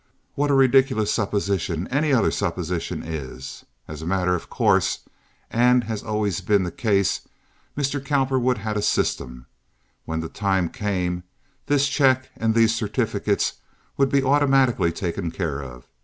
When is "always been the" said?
6.07-6.71